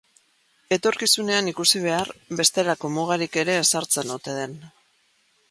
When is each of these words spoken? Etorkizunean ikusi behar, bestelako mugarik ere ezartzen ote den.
Etorkizunean 0.77 1.49
ikusi 1.51 1.81
behar, 1.83 2.11
bestelako 2.41 2.93
mugarik 2.95 3.39
ere 3.45 3.59
ezartzen 3.67 4.17
ote 4.19 4.37
den. 4.41 4.59